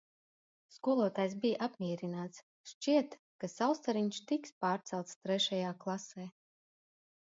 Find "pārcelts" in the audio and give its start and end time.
4.67-5.23